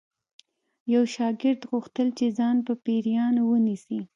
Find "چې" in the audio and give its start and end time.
2.17-2.25